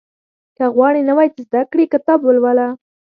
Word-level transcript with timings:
•که 0.57 0.65
غواړې 0.75 1.01
نوی 1.09 1.27
څه 1.35 1.41
زده 1.47 1.61
کړې، 1.71 1.85
کتاب 1.93 2.19
ولوله. 2.23 2.67